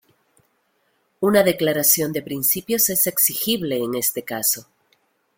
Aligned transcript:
Una 1.19 1.43
declaración 1.43 2.11
de 2.11 2.23
principios 2.23 2.89
es 2.89 3.05
exigible, 3.05 3.77
en 3.83 3.93
este 3.93 4.23
caso. 4.23 4.65